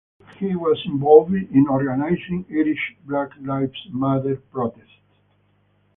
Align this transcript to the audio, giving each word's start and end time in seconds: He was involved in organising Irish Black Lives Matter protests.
He 0.37 0.55
was 0.55 0.81
involved 0.85 1.31
in 1.35 1.67
organising 1.67 2.47
Irish 2.49 2.95
Black 3.05 3.29
Lives 3.39 3.87
Matter 3.91 4.37
protests. 4.51 4.97